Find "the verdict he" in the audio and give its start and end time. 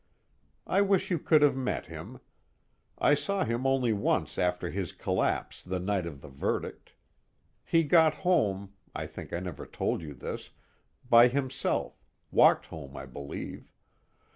6.21-7.83